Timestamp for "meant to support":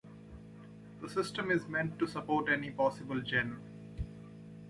1.67-2.49